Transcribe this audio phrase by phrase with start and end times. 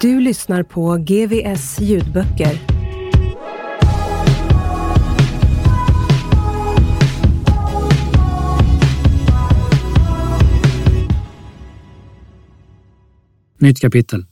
[0.00, 2.60] Du lyssnar på GVS ljudböcker.
[13.58, 14.26] Nytt kapitel.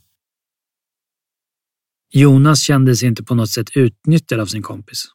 [2.13, 5.05] Jonas kände sig inte på något sätt utnyttjad av sin kompis.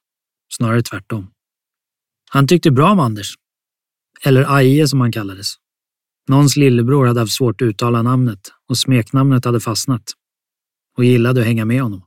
[0.57, 1.31] Snarare tvärtom.
[2.31, 3.35] Han tyckte bra om Anders.
[4.25, 5.55] Eller Aje som han kallades.
[6.29, 10.03] Någons lillebror hade haft svårt att uttala namnet och smeknamnet hade fastnat.
[10.97, 12.03] Och gillade att hänga med honom.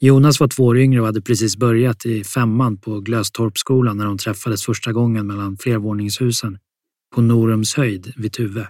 [0.00, 4.18] Jonas var två år yngre och hade precis börjat i femman på Glöstorpsskolan när de
[4.18, 6.58] träffades första gången mellan flervåningshusen
[7.14, 8.68] på Norums höjd vid Tuve.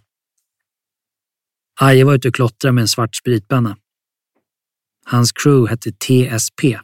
[1.80, 3.76] Aje var ute och klottrade med en svart spritpenna.
[5.04, 6.78] Hans crew hette TSP.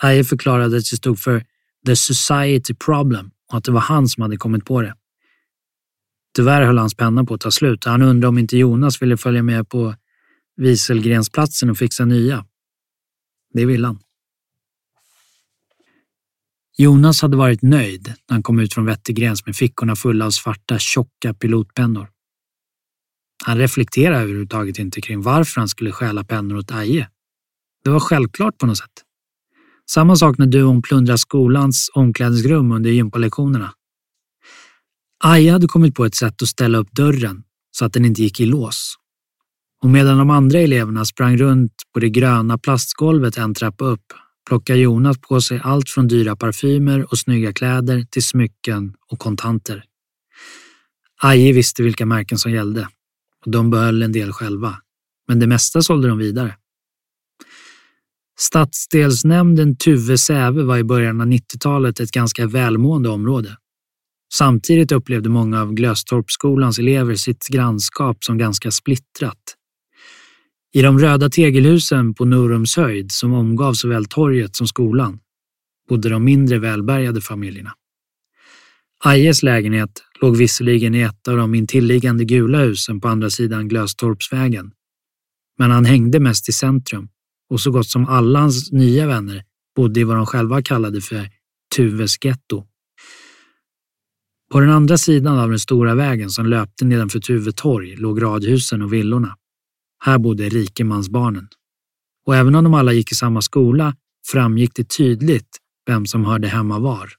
[0.00, 1.44] Aje förklarade att det stod för
[1.86, 4.94] The Society Problem och att det var han som hade kommit på det.
[6.36, 9.16] Tyvärr höll hans penna på att ta slut och han undrade om inte Jonas ville
[9.16, 9.94] följa med på
[10.56, 12.46] Wieselgrensplatsen och fixa nya.
[13.54, 13.98] Det ville han.
[16.78, 20.78] Jonas hade varit nöjd när han kom ut från Wettergrens med fickorna fulla av svarta,
[20.78, 22.10] tjocka pilotpennor.
[23.44, 27.10] Han reflekterade överhuvudtaget inte kring varför han skulle stjäla pennor åt Aje.
[27.84, 29.02] Det var självklart på något sätt.
[29.90, 33.72] Samma sak när duon plundrade skolans omklädningsrum under gympalektionerna.
[35.24, 38.40] Aje hade kommit på ett sätt att ställa upp dörren så att den inte gick
[38.40, 38.96] i lås.
[39.82, 44.12] Och medan de andra eleverna sprang runt på det gröna plastgolvet en trappa upp
[44.48, 49.84] plockade Jonas på sig allt från dyra parfymer och snygga kläder till smycken och kontanter.
[51.22, 52.88] Aje visste vilka märken som gällde
[53.44, 54.76] och de behöll en del själva,
[55.28, 56.56] men det mesta sålde de vidare.
[58.38, 63.56] Stadsdelsnämnden Tuve-Säve var i början av 90-talet ett ganska välmående område.
[64.34, 69.56] Samtidigt upplevde många av Glöstorpsskolans elever sitt grannskap som ganska splittrat.
[70.76, 75.18] I de röda tegelhusen på Norums höjd som omgav såväl torget som skolan
[75.88, 77.72] bodde de mindre välbärgade familjerna.
[79.04, 84.72] Ajes lägenhet låg visserligen i ett av de intilliggande gula husen på andra sidan Glöstorpsvägen.
[85.58, 87.08] Men han hängde mest i centrum
[87.50, 89.44] och så gott som alla hans nya vänner
[89.76, 91.28] bodde i vad de själva kallade för
[91.76, 92.66] Tuves getto.
[94.52, 98.82] På den andra sidan av den stora vägen som löpte nedanför Tuve torg låg radhusen
[98.82, 99.36] och villorna.
[100.04, 101.48] Här bodde rikemansbarnen.
[102.26, 103.96] Och även om de alla gick i samma skola
[104.32, 107.12] framgick det tydligt vem som hörde hemma var.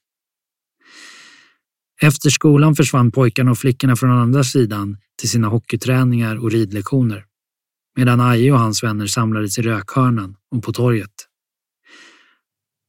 [2.01, 7.25] Efter skolan försvann pojkarna och flickorna från andra sidan till sina hockeyträningar och ridlektioner.
[7.95, 11.11] Medan Aje och hans vänner samlades i rökhörnan och på torget.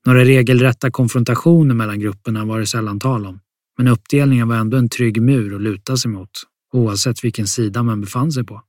[0.06, 3.40] Några regelrätta konfrontationer mellan grupperna var det sällan tal om,
[3.78, 6.30] men uppdelningen var ändå en trygg mur att luta sig mot,
[6.72, 8.62] oavsett vilken sida man befann sig på.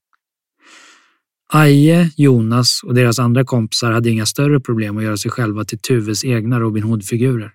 [1.53, 5.79] Aje, Jonas och deras andra kompisar hade inga större problem att göra sig själva till
[5.79, 7.51] Tuves egna Robin Hood-figurer.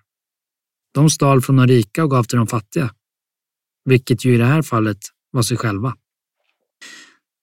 [0.93, 2.93] De stal från de rika och gav till de fattiga,
[3.85, 4.97] vilket ju i det här fallet
[5.31, 5.95] var sig själva.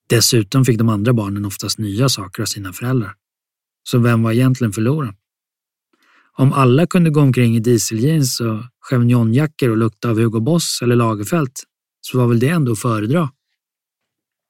[0.09, 3.15] Dessutom fick de andra barnen oftast nya saker av sina föräldrar.
[3.82, 5.15] Så vem var egentligen förloraren?
[6.37, 10.97] Om alla kunde gå omkring i dieseljeans och chevignonjackor och lukta av Hugo Boss eller
[10.97, 11.53] Lagerfeld
[12.00, 13.31] så var väl det ändå att föredra.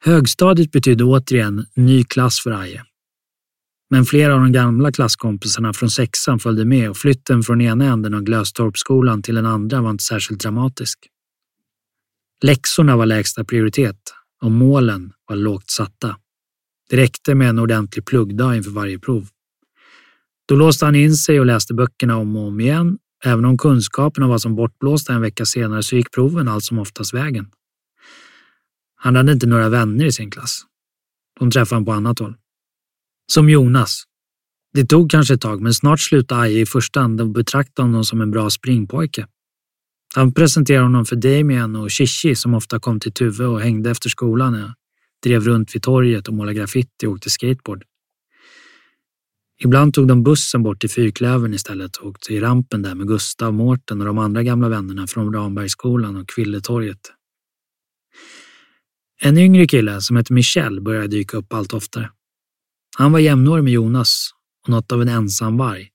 [0.05, 2.85] Högstadiet betydde återigen ny klass för Aje.
[3.91, 8.15] Men flera av de gamla klasskompisarna från sexan följde med och flytten från ena änden
[8.15, 10.99] av Glöstorpsskolan till den andra var inte särskilt dramatisk.
[12.43, 14.01] Läxorna var lägsta prioritet
[14.43, 16.17] och målen var lågt satta.
[16.91, 19.29] Det räckte med en ordentlig pluggdag inför varje prov.
[20.49, 24.29] Då låste han in sig och läste böckerna om och om igen Även om kunskaperna
[24.29, 27.47] var som bortblåsta en vecka senare så gick proven allt som oftast vägen.
[29.05, 30.63] Han hade inte några vänner i sin klass.
[31.41, 32.35] De träffade han på annat håll.
[33.33, 34.03] Som Jonas.
[34.75, 38.05] Det tog kanske ett tag, men snart slutade Aje i första hand att betrakta honom
[38.05, 39.27] som en bra springpojke.
[40.15, 44.09] Han presenterade honom för Damien och Shishi som ofta kom till Tuve och hängde efter
[44.09, 44.55] skolan.
[44.55, 44.73] Jag
[45.23, 47.85] drev runt vid torget och målade graffiti och åkte skateboard.
[49.61, 53.55] Ibland tog de bussen bort till Fyrklövern istället och åkte i rampen där med Gustav,
[53.55, 57.01] Mårten och de andra gamla vännerna från Rambergsskolan och Kvilletorget.
[59.25, 62.11] En yngre kille som hette Michel började dyka upp allt oftare.
[62.99, 64.31] Han var jämnårig med Jonas
[64.63, 65.89] och något av en ensam varg.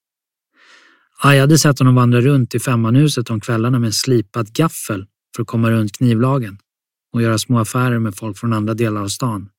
[1.19, 5.05] Ah, Aj hade sett honom vandra runt i femmanhuset om kvällarna med en slipad gaffel
[5.35, 6.57] för att komma runt knivlagen
[7.13, 9.49] och göra små affärer med folk från andra delar av stan.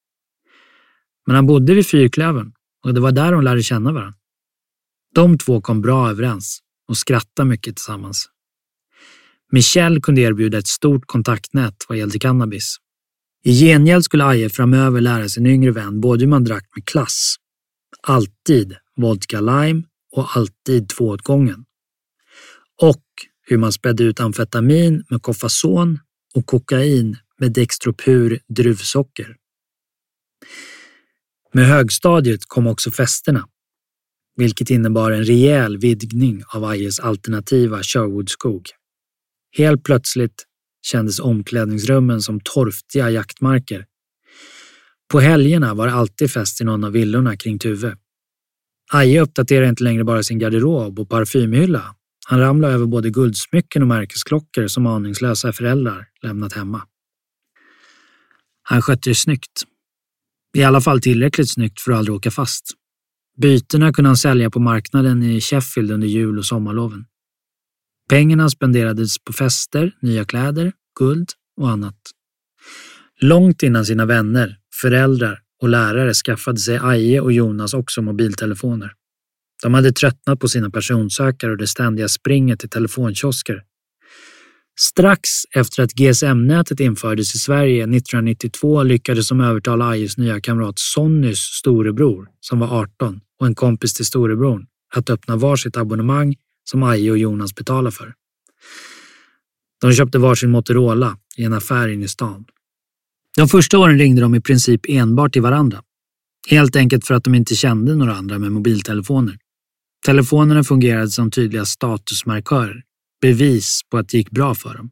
[1.26, 2.52] Men han bodde vid Fyrklövern
[2.84, 4.14] och det var där de lärde känna varandra.
[5.14, 8.28] De två kom bra överens och skrattade mycket tillsammans.
[9.52, 12.76] Michel kunde erbjuda ett stort kontaktnät vad gällde cannabis.
[13.44, 17.36] I gengäld skulle Aje framöver lära sin yngre vän både hur man drack med klass,
[18.02, 19.82] alltid vodka lime
[20.12, 21.64] och alltid två åt gången.
[22.82, 23.04] Och
[23.46, 25.98] hur man spädde ut amfetamin med kofason
[26.34, 29.36] och kokain med dextropur druvsocker.
[31.52, 33.48] Med högstadiet kom också festerna,
[34.36, 38.70] vilket innebar en rejäl vidgning av Ajes alternativa Sherwoodskog.
[39.56, 40.47] Helt plötsligt
[40.90, 43.86] kändes omklädningsrummen som torftiga jaktmarker.
[45.12, 47.96] På helgerna var det alltid fest i någon av villorna kring Tuve.
[48.92, 51.94] Aje uppdaterade inte längre bara sin garderob och parfymhylla.
[52.26, 56.82] Han ramlade över både guldsmycken och märkesklockor som aningslösa föräldrar lämnat hemma.
[58.62, 59.62] Han skötte det snyggt.
[60.56, 62.64] I alla fall tillräckligt snyggt för att aldrig åka fast.
[63.40, 67.04] Bytena kunde han sälja på marknaden i Sheffield under jul och sommarloven.
[68.08, 71.28] Pengarna spenderades på fester, nya kläder, guld
[71.60, 71.96] och annat.
[73.20, 78.92] Långt innan sina vänner, föräldrar och lärare skaffade sig Aje och Jonas också mobiltelefoner.
[79.62, 83.62] De hade tröttnat på sina personsökare och det ständiga springet till telefonkiosker.
[84.80, 91.38] Strax efter att GSM-nätet infördes i Sverige 1992 lyckades de övertala Ajes nya kamrat Sonnys
[91.38, 96.34] storebror, som var 18, och en kompis till storebror att öppna varsitt abonnemang
[96.70, 98.14] som Aje och Jonas betalade för.
[99.80, 102.44] De köpte varsin Motorola i en affär inne i stan.
[103.36, 105.82] De första åren ringde de i princip enbart till varandra.
[106.48, 109.38] Helt enkelt för att de inte kände några andra med mobiltelefoner.
[110.06, 112.82] Telefonerna fungerade som tydliga statusmarkörer,
[113.20, 114.90] bevis på att det gick bra för dem.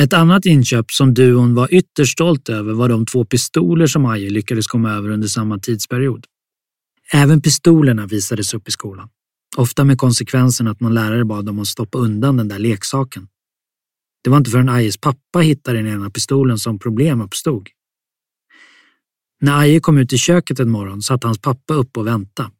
[0.00, 4.30] Ett annat inköp som duon var ytterst stolt över var de två pistoler som Aje
[4.30, 6.24] lyckades komma över under samma tidsperiod.
[7.12, 9.08] Även pistolerna visades upp i skolan.
[9.56, 13.28] Ofta med konsekvensen att någon lärare bad dem att stoppa undan den där leksaken.
[14.24, 17.68] Det var inte förrän Ajes pappa hittade den ena pistolen som problem uppstod.
[19.40, 22.50] När Aje kom ut i köket en morgon satt hans pappa upp och väntade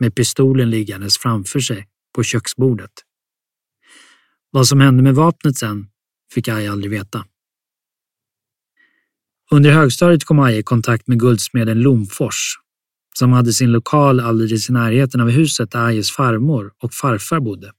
[0.00, 2.90] med pistolen liggandes framför sig på köksbordet.
[4.50, 5.86] Vad som hände med vapnet sen
[6.34, 7.24] fick Aje aldrig veta.
[9.50, 12.56] Under högstadiet kom Aje i kontakt med guldsmeden Lomfors
[13.18, 17.72] som hade sin lokal alldeles i närheten av huset där Ajes farmor och farfar bodde.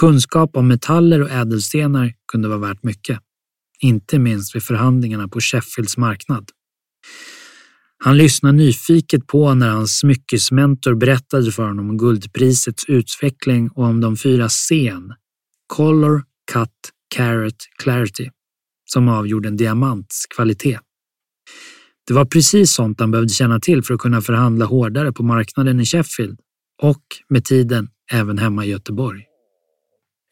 [0.00, 3.18] Kunskap om metaller och ädelstenar kunde vara värt mycket,
[3.80, 6.50] inte minst vid förhandlingarna på Sheffields marknad.
[7.98, 14.00] Han lyssnade nyfiket på när hans smyckesmentor berättade för honom om guldprisets utveckling och om
[14.00, 15.12] de fyra C'n,
[15.66, 18.30] Color, Cut, Carrot, Clarity,
[18.84, 20.78] som avgjorde en diamants kvalitet.
[22.10, 25.80] Det var precis sånt han behövde känna till för att kunna förhandla hårdare på marknaden
[25.80, 26.38] i Sheffield
[26.82, 29.24] och med tiden även hemma i Göteborg.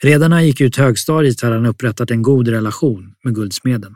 [0.03, 3.95] Redan när han gick ut högstadiet hade han upprättat en god relation med guldsmeden.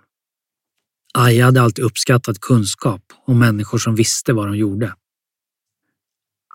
[1.15, 4.95] Aja hade alltid uppskattat kunskap och människor som visste vad de gjorde.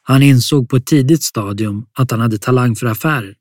[0.03, 3.35] Han insåg på ett tidigt stadium att han hade talang för affärer.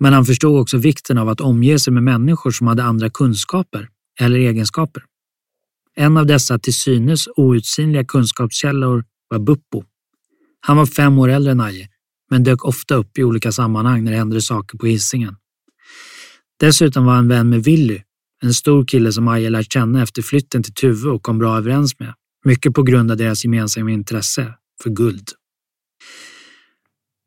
[0.00, 3.88] Men han förstod också vikten av att omge sig med människor som hade andra kunskaper
[4.20, 5.04] eller egenskaper.
[5.96, 9.84] En av dessa till synes outsinliga kunskapskällor var Buppo.
[10.60, 11.88] Han var fem år äldre än Aje,
[12.30, 15.36] men dök ofta upp i olika sammanhang när det hände saker på hissingen.
[16.60, 18.02] Dessutom var han vän med Willy,
[18.42, 21.98] en stor kille som Aje lärt känna efter flytten till Tuve och kom bra överens
[21.98, 22.14] med.
[22.44, 25.28] Mycket på grund av deras gemensamma intresse för guld.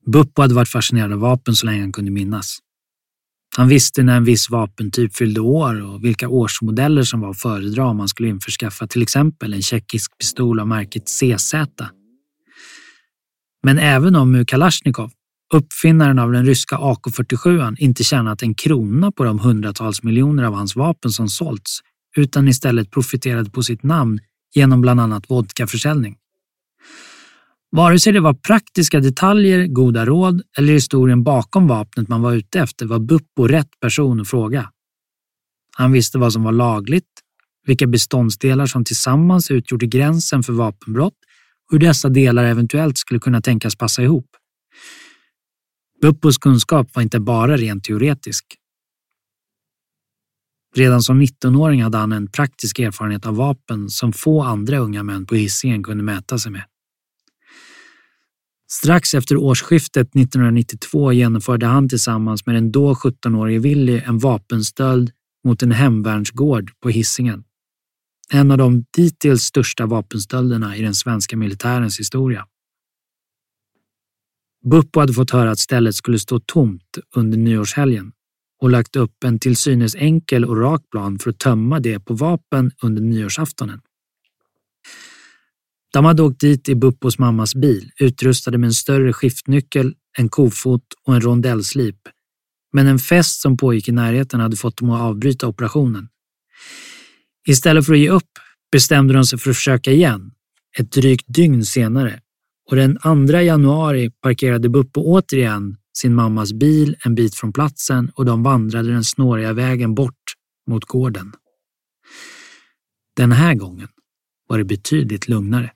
[0.05, 2.59] Buppo hade varit fascinerad av vapen så länge han kunde minnas.
[3.57, 7.85] Han visste när en viss vapentyp fyllde år och vilka årsmodeller som var att föredra
[7.85, 11.53] om man skulle införskaffa till exempel en tjeckisk pistol av märket CZ.
[13.63, 15.11] Men även om Kalasjnikov,
[15.53, 20.75] uppfinnaren av den ryska AK47 inte tjänat en krona på de hundratals miljoner av hans
[20.75, 21.79] vapen som sålts,
[22.17, 24.19] utan istället profiterade på sitt namn
[24.55, 26.15] genom bland annat vodkaförsäljning.
[27.71, 32.59] Vare sig det var praktiska detaljer, goda råd eller historien bakom vapnet man var ute
[32.59, 34.71] efter var Buppo rätt person att fråga.
[35.77, 37.21] Han visste vad som var lagligt,
[37.65, 41.13] vilka beståndsdelar som tillsammans utgjorde gränsen för vapenbrott
[41.67, 44.27] och hur dessa delar eventuellt skulle kunna tänkas passa ihop.
[46.01, 48.45] Buppos kunskap var inte bara rent teoretisk.
[50.75, 55.25] Redan som 19-åring hade han en praktisk erfarenhet av vapen som få andra unga män
[55.25, 56.63] på Hisingen kunde mäta sig med.
[58.71, 65.11] Strax efter årsskiftet 1992 genomförde han tillsammans med den då 17-årige Willy en vapenstöld
[65.45, 67.43] mot en hemvärnsgård på Hisingen.
[68.33, 72.45] En av de dittills största vapenstölderna i den svenska militärens historia.
[74.69, 78.11] Buppo hade fått höra att stället skulle stå tomt under nyårshelgen
[78.61, 82.13] och lagt upp en till synes enkel och rak plan för att tömma det på
[82.13, 83.81] vapen under nyårsaftonen.
[85.93, 90.83] De hade åkt dit i Buppos mammas bil, utrustade med en större skiftnyckel, en kofot
[91.05, 91.99] och en rondellslip.
[92.73, 96.07] Men en fest som pågick i närheten hade fått dem att avbryta operationen.
[97.47, 98.31] Istället för att ge upp
[98.71, 100.31] bestämde de sig för att försöka igen,
[100.77, 102.21] ett drygt dygn senare.
[102.69, 108.25] Och den 2 januari parkerade Buppo återigen sin mammas bil en bit från platsen och
[108.25, 110.33] de vandrade den snåriga vägen bort
[110.69, 111.33] mot gården.
[113.15, 113.87] Den här gången
[114.47, 115.71] var det betydligt lugnare.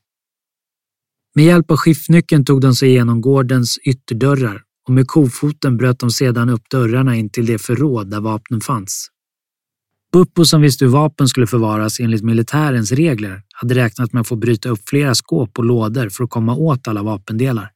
[1.36, 6.12] Med hjälp av skiftnyckeln tog de sig igenom gårdens ytterdörrar och med kofoten bröt de
[6.12, 9.08] sedan upp dörrarna in till det förråd där vapnen fanns.
[10.14, 14.36] Buppo som visste hur vapen skulle förvaras enligt militärens regler hade räknat med att få
[14.36, 17.72] bryta upp flera skåp och lådor för att komma åt alla vapendelar.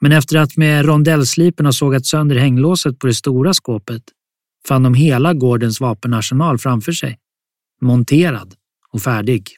[0.00, 4.02] Men efter att med rondellslipen ha sågat sönder hänglåset på det stora skåpet
[4.68, 7.18] fann de hela gårdens vapenarsenal framför sig,
[7.80, 8.54] monterad
[8.92, 9.48] och färdig.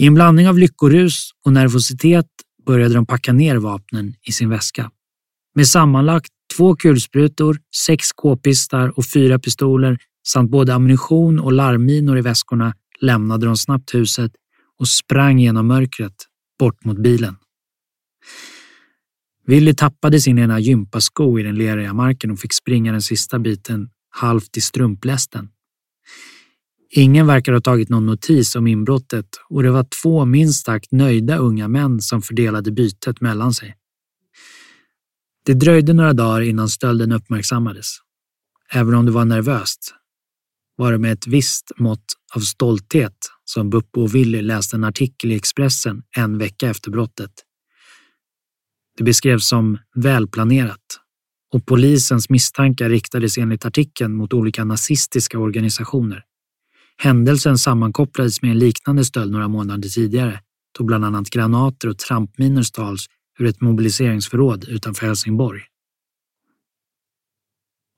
[0.00, 2.26] I en blandning av lyckorus och nervositet
[2.66, 4.90] började de packa ner vapnen i sin väska.
[5.54, 12.20] Med sammanlagt två kulsprutor, sex k-pistar och fyra pistoler samt både ammunition och larmminor i
[12.20, 14.32] väskorna lämnade de snabbt huset
[14.78, 16.14] och sprang genom mörkret
[16.58, 17.36] bort mot bilen.
[19.46, 23.90] Willy tappade sin ena gympasko i den leriga marken och fick springa den sista biten
[24.10, 25.48] halvt i strumplästen.
[26.92, 31.36] Ingen verkar ha tagit någon notis om inbrottet och det var två minst sagt nöjda
[31.36, 33.76] unga män som fördelade bytet mellan sig.
[35.44, 37.96] Det dröjde några dagar innan stölden uppmärksammades.
[38.72, 39.94] Även om det var nervöst
[40.76, 42.04] var det med ett visst mått
[42.34, 47.30] av stolthet som Buppo och Willy läste en artikel i Expressen en vecka efter brottet.
[48.96, 51.00] Det beskrevs som välplanerat
[51.52, 56.24] och polisens misstankar riktades enligt artikeln mot olika nazistiska organisationer.
[57.02, 60.40] Händelsen sammankopplades med en liknande stöld några månader tidigare
[60.78, 63.06] då bland annat granater och trampminor stals
[63.38, 65.60] ur ett mobiliseringsförråd utanför Helsingborg.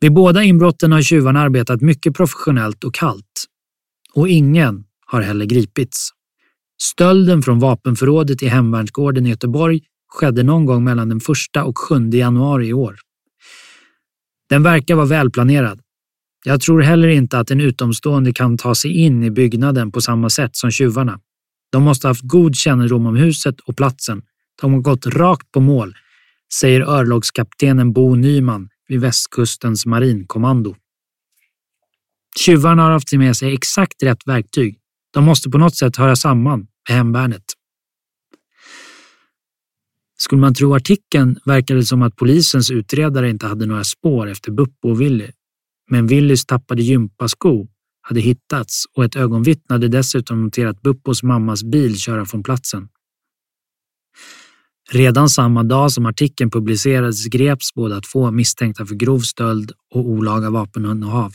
[0.01, 3.45] Vid båda inbrotten har tjuvarna arbetat mycket professionellt och kallt.
[4.15, 6.11] Och ingen har heller gripits.
[6.83, 12.11] Stölden från vapenförrådet i Hemvärnsgården i Göteborg skedde någon gång mellan den 1 och 7
[12.11, 12.99] januari i år.
[14.49, 15.81] Den verkar vara välplanerad.
[16.45, 20.31] Jag tror heller inte att en utomstående kan ta sig in i byggnaden på samma
[20.31, 21.21] sätt som tjuvarna.
[21.73, 24.23] De måste ha haft god kännedom om huset och platsen.
[24.61, 25.95] De har gått rakt på mål,
[26.61, 30.77] säger örlogskaptenen Bo Nyman vid västkustens marinkommando.
[32.39, 34.79] Tjuvarna har haft med sig exakt rätt verktyg.
[35.13, 36.59] De måste på något sätt höra samman
[36.89, 37.45] med hemvärnet.
[40.19, 44.53] Skulle man tro artikeln verkar det som att polisens utredare inte hade några spår efter
[44.53, 45.31] Buppo och Willy.
[45.91, 47.69] Men Willys tappade gympasko
[48.03, 52.89] hade hittats och ett ögonvittne hade dessutom noterat Buppos mammas bil köra från platsen.
[54.91, 60.51] Redan samma dag som artikeln publicerades greps båda två misstänkta för grov stöld och olaga
[60.51, 61.33] vapeninnehav.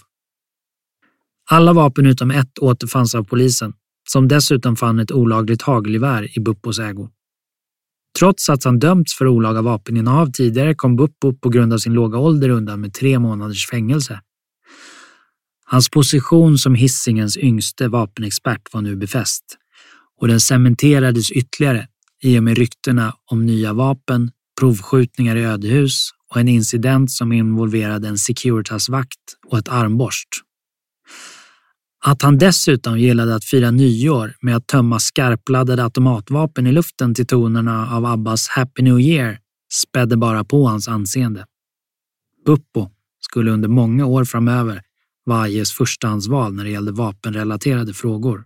[1.50, 3.74] Alla vapen utom ett återfanns av polisen,
[4.10, 7.10] som dessutom fann ett olagligt hagelgevär i Buppos ägo.
[8.20, 12.18] Trots att han dömts för olaga vapeninnehav tidigare kom Buppo på grund av sin låga
[12.18, 14.22] ålder undan med tre månaders fängelse.
[15.70, 19.44] Hans position som Hissingens yngste vapenexpert var nu befäst
[20.22, 21.88] och den cementerades ytterligare
[22.24, 28.08] i och med ryktena om nya vapen, provskjutningar i ödehus och en incident som involverade
[28.08, 30.28] en Securitas-vakt och ett armborst.
[32.06, 37.28] Att han dessutom gillade att fira nyår med att tömma skarpladdade automatvapen i luften till
[37.28, 39.40] tonerna av Abbas Happy New Year
[39.74, 41.46] spädde bara på hans anseende.
[42.46, 44.82] Buppo skulle under många år framöver
[45.28, 48.44] vara Ajes förstahandsval när det gällde vapenrelaterade frågor.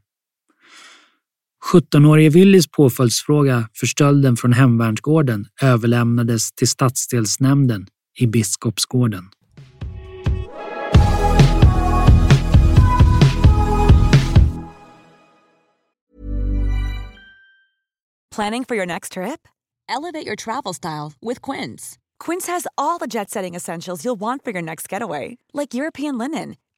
[1.73, 7.87] 17-årige Willys påföljdsfråga för stölden från hemvärnsgården överlämnades till stadsdelsnämnden
[8.19, 9.29] i Biskopsgården.
[18.35, 19.47] Planning for your next trip?
[19.89, 21.97] Elevate your travel style with Quince.
[22.25, 26.17] Quince has all the jet setting essentials you'll want for your next getaway, like European
[26.17, 26.55] linen,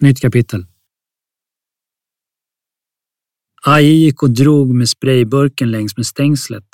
[0.00, 0.66] Nytt kapitel.
[3.62, 6.68] Aje gick och drog med sprayburken längs med stängslet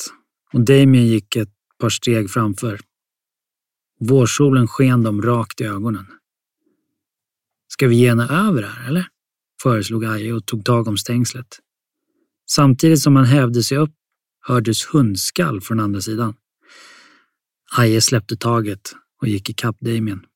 [0.53, 2.81] och Damien gick ett par steg framför.
[4.01, 6.07] Vårsolen sken dem rakt i ögonen.
[7.69, 9.09] Ska vi gena över här, eller?
[9.63, 11.59] föreslog Aje och tog tag om stängslet.
[12.51, 13.95] Samtidigt som han hävde sig upp
[14.41, 16.35] hördes hundskall från andra sidan.
[17.77, 20.27] Aje släppte taget och gick ikapp Damien.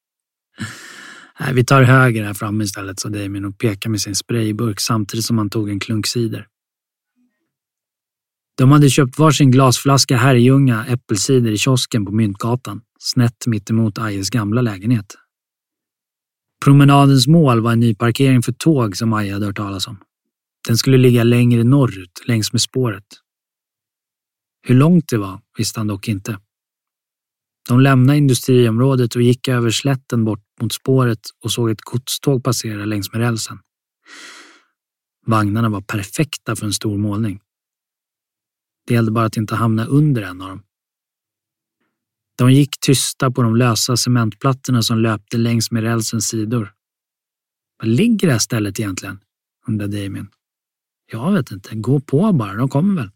[1.40, 5.25] Nej, vi tar höger här framme istället, sa Damien och pekade med sin sprayburk samtidigt
[5.25, 6.47] som han tog en klunk cider.
[8.56, 14.60] De hade köpt varsin glasflaska Herrljunga äppelcider i kiosken på Myntgatan, snett mittemot Ajes gamla
[14.60, 15.15] lägenhet.
[16.65, 19.99] Promenadens mål var en ny parkering för tåg som Aje hade hört talas om.
[20.69, 23.04] Den skulle ligga längre norrut, längs med spåret.
[24.62, 26.39] Hur långt det var visste han dock inte.
[27.69, 32.85] De lämnade industriområdet och gick över slätten bort mot spåret och såg ett godståg passera
[32.85, 33.59] längs med rälsen.
[35.26, 37.41] Vagnarna var perfekta för en stor målning.
[38.87, 40.63] Det gällde bara att inte hamna under en av dem.
[42.39, 46.73] De gick tysta på de lösa cementplattorna som löpte längs med rälsens sidor.
[47.78, 49.21] Var ligger det här stället egentligen?
[49.67, 50.28] undrade Damien.
[51.13, 53.11] Jag vet inte, gå på bara, de kommer väl.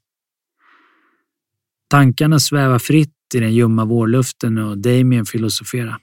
[1.88, 6.00] Tankarna svävar fritt i den ljumma vårluften och Damien filosofera.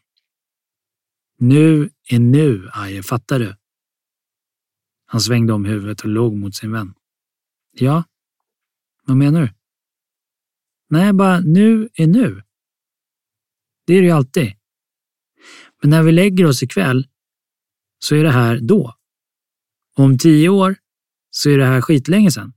[1.38, 3.56] Nu är nu, Aje, fattar du?
[5.06, 6.94] Han svängde om huvudet och låg mot sin vän.
[7.72, 8.04] Ja,
[9.06, 9.54] vad menar du?
[10.90, 12.44] Nej, bara nu är nu.
[13.86, 14.54] Det är det ju alltid.
[15.82, 17.08] Men när vi lägger oss ikväll
[18.00, 18.96] så är det här då.
[19.98, 20.76] Och om tio år
[21.32, 22.54] så är det här skitlänge sedan.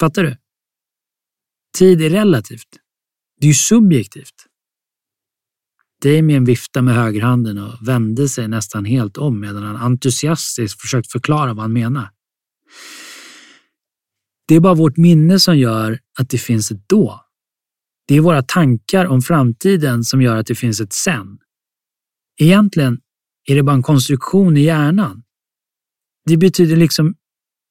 [0.00, 0.36] Fattar du?
[1.78, 2.83] Tid är relativt.
[3.40, 4.46] Det är ju subjektivt.
[6.02, 11.54] Damien viftade med högerhanden och vände sig nästan helt om medan han entusiastiskt försökte förklara
[11.54, 12.10] vad han menar.
[14.48, 17.24] Det är bara vårt minne som gör att det finns ett då.
[18.06, 21.38] Det är våra tankar om framtiden som gör att det finns ett sen.
[22.40, 23.00] Egentligen
[23.46, 25.22] är det bara en konstruktion i hjärnan.
[26.26, 27.14] Det betyder liksom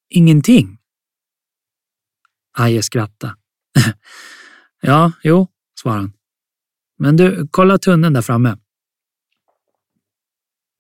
[0.10, 0.78] ingenting.
[2.58, 3.36] Aje skrattade.
[4.82, 5.48] ja, jo,
[5.84, 6.14] svarade han.
[7.00, 8.58] Men du, kolla tunneln där framme.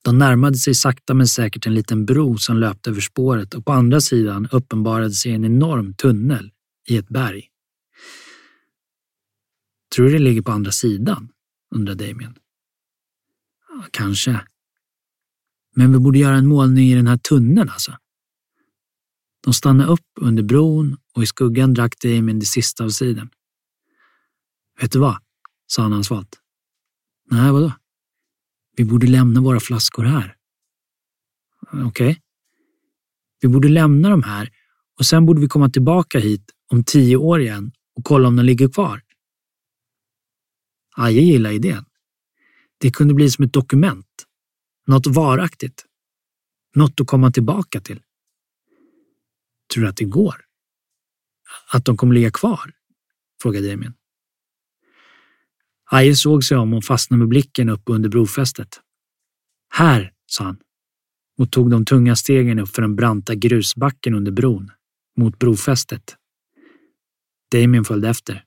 [0.04, 3.72] De närmade sig sakta men säkert en liten bro som löpte över spåret och på
[3.72, 6.52] andra sidan uppenbarade sig en enorm tunnel
[6.88, 7.50] i ett berg.
[9.96, 11.30] Tror du det ligger på andra sidan?
[11.76, 12.36] undrade Damien.
[13.70, 14.42] Ja, kanske.
[15.76, 17.98] Men vi borde göra en målning i den här tunneln alltså.
[19.44, 23.30] De stannade upp under bron och i skuggan drack Damien det sista av sidan.
[24.84, 25.17] Vet du vad?
[25.67, 26.39] sa han ansvalt.
[27.32, 27.72] Nej, vadå?
[28.76, 30.36] Vi borde lämna våra flaskor här.
[31.72, 31.86] Okej.
[31.86, 32.15] Okay.
[33.41, 34.50] Vi borde lämna dem här
[35.00, 38.43] och sen borde vi komma tillbaka hit om tio år igen och kolla om de
[38.46, 39.02] ligger kvar.
[40.96, 41.86] Aje gillar idén.
[42.78, 44.26] Det kunde bli som ett dokument.
[44.88, 45.86] Något varaktigt.
[46.76, 48.02] Något att komma tillbaka till.
[49.74, 50.46] Tror du att det går?
[51.72, 52.72] Att de kommer ligga kvar?
[53.41, 53.93] frågade Damien.
[55.94, 58.82] Aje såg sig om och fastnade med blicken upp under brofästet.
[59.70, 60.58] Här, sa han
[61.38, 64.72] och tog de tunga stegen upp för den branta grusbacken under bron,
[65.18, 66.16] mot brofästet.
[67.52, 68.44] Damien följde efter.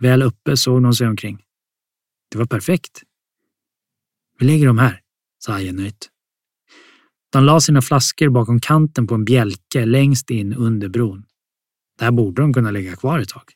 [0.00, 1.42] Väl uppe såg de sig omkring.
[2.30, 3.02] Det var perfekt.
[4.38, 5.00] Vi lägger dem här,
[5.38, 6.10] sa Aje nöjt.
[7.32, 11.24] De la sina flaskor bakom kanten på en bjälke längst in under bron.
[11.98, 13.52] Där borde de kunna ligga kvar ett tag.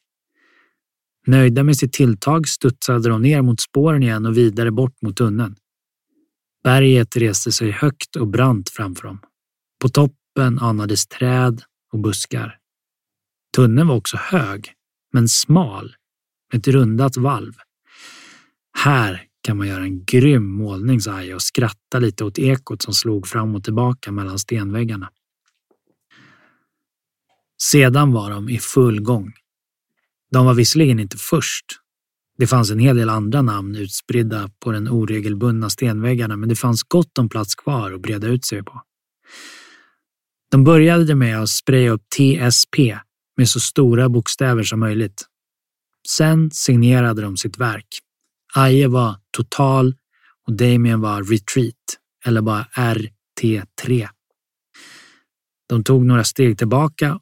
[1.29, 5.57] Nöjda med sitt tilltag studsade de ner mot spåren igen och vidare bort mot tunneln.
[6.65, 9.21] Berget reste sig högt och brant framför dem.
[9.83, 11.63] På toppen anades träd
[11.93, 12.59] och buskar.
[13.57, 14.73] Tunneln var också hög,
[15.13, 15.97] men smal,
[16.53, 17.53] med ett rundat valv.
[18.79, 22.95] Här kan man göra en grym målning, sa Aja och skratta lite åt ekot som
[22.95, 25.11] slog fram och tillbaka mellan stenväggarna.
[27.63, 29.33] Sedan var de i full gång.
[30.31, 31.65] De var visserligen inte först.
[32.39, 36.83] Det fanns en hel del andra namn utspridda på den oregelbundna stenväggarna, men det fanns
[36.83, 38.83] gott om plats kvar att breda ut sig på.
[40.51, 42.79] De började med att spraya upp TSP
[43.37, 45.25] med så stora bokstäver som möjligt.
[46.09, 47.89] Sen signerade de sitt verk.
[48.55, 49.95] Aje var total
[50.47, 51.75] och Damien var retreat,
[52.25, 54.09] eller bara RT3.
[55.69, 57.21] De tog några steg tillbaka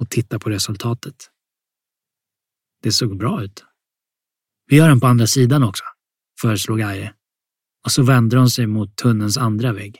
[0.00, 1.14] och tittade på resultatet.
[2.82, 3.64] Det såg bra ut.
[4.66, 5.84] Vi gör den på andra sidan också,
[6.40, 7.14] föreslog Aje.
[7.84, 9.96] Och så vände de sig mot tunnelns andra vägg.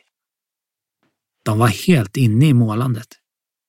[1.45, 3.09] De var helt inne i målandet.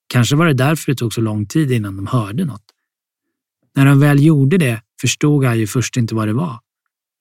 [0.07, 2.65] Kanske var det därför det tog så lång tid innan de hörde något.
[3.75, 6.59] När de väl gjorde det förstod Aje först inte vad det var.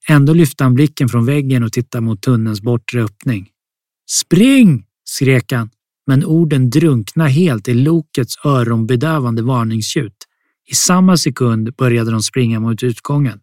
[0.08, 3.48] Ändå lyfte han blicken från väggen och tittade mot tunnelns bortre öppning.
[4.10, 4.86] Spring!
[5.04, 5.70] skrek han,
[6.06, 10.19] men orden drunknade helt i lokets öronbedövande varningstjut
[10.70, 13.40] i samma sekund började de springa mot utgången.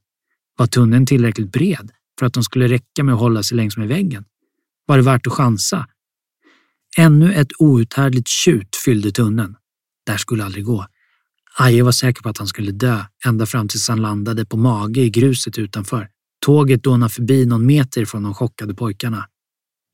[0.58, 3.88] Var tunneln tillräckligt bred för att de skulle räcka med att hålla sig längs med
[3.88, 4.26] väggen?
[4.86, 5.88] Var det värt att chansa?
[6.98, 9.56] Ännu ett outhärdligt tjut fyllde tunneln.
[10.06, 10.86] Där skulle aldrig gå.
[11.58, 15.02] Aje var säker på att han skulle dö ända fram tills han landade på mage
[15.02, 16.10] i gruset utanför.
[16.46, 19.28] Tåget dånade förbi någon meter från de chockade pojkarna.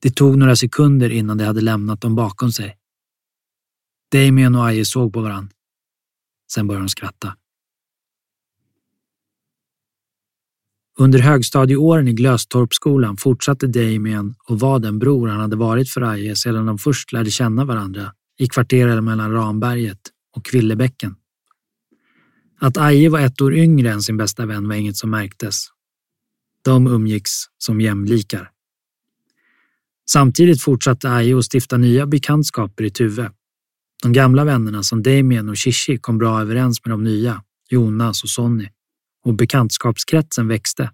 [0.02, 2.78] Det tog några sekunder innan de hade lämnat dem bakom sig.
[4.12, 5.52] Damien och Aje såg på varandra.
[6.54, 7.36] Sen började de skratta.
[10.98, 16.36] Under högstadieåren i Glöstorpsskolan fortsatte Damien och var den bror han hade varit för Aje
[16.36, 20.00] sedan de först lärde känna varandra i kvarteren mellan Ramberget
[20.36, 21.16] och Kvillebäcken.
[22.60, 25.66] Att Aje var ett år yngre än sin bästa vän var inget som märktes.
[26.62, 28.50] De umgicks som jämlikar.
[30.10, 33.32] Samtidigt fortsatte Aje att stifta nya bekantskaper i Tuve.
[34.04, 38.30] De gamla vännerna som Damien och Shishi kom bra överens med de nya, Jonas och
[38.30, 38.70] Sonny
[39.26, 40.92] och bekantskapskretsen växte.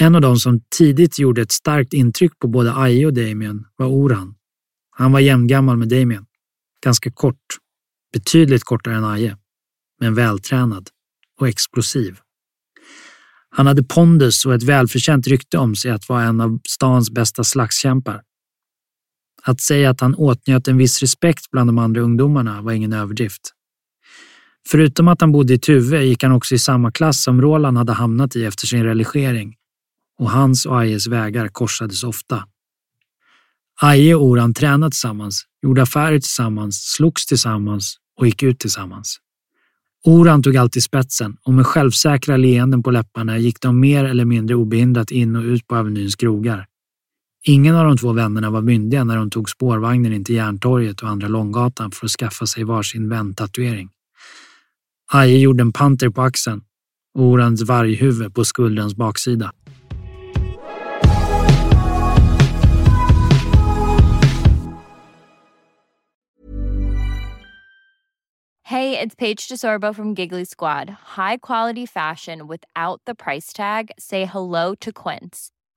[0.00, 3.86] En av dem som tidigt gjorde ett starkt intryck på både Aje och Damien var
[3.86, 4.34] Oran.
[4.90, 6.26] Han var jämngammal med Damien.
[6.84, 7.46] Ganska kort,
[8.12, 9.36] betydligt kortare än Aje,
[10.00, 10.88] men vältränad
[11.40, 12.18] och explosiv.
[13.50, 17.44] Han hade pondus och ett välförtjänt rykte om sig att vara en av stans bästa
[17.44, 18.22] slagskämpar.
[19.44, 23.40] Att säga att han åtnjöt en viss respekt bland de andra ungdomarna var ingen överdrift.
[24.68, 27.92] Förutom att han bodde i Tuve gick han också i samma klass som Roland hade
[27.92, 29.54] hamnat i efter sin religering
[30.18, 32.44] och hans och Ajes vägar korsades ofta.
[33.80, 39.18] Aje och Oran tränade tillsammans, gjorde affärer tillsammans, slogs tillsammans och gick ut tillsammans.
[40.04, 44.56] Oran tog alltid spetsen och med självsäkra leenden på läpparna gick de mer eller mindre
[44.56, 46.66] obehindrat in och ut på Avenyns krogar.
[47.44, 51.08] Ingen av de två vännerna var myndiga när de tog spårvagnen in till Järntorget och
[51.08, 53.88] Andra Långgatan för att skaffa sig varsin väntatuering.
[55.12, 56.62] Aje gjorde en panter på axeln
[57.14, 59.52] och Orans varghuvud på skuldrens baksida.
[68.64, 70.88] Hej, det är Paige DeSorbo från Giggly Squad.
[71.16, 73.90] High quality fashion without the price tag.
[73.98, 75.61] Say hello to Quince.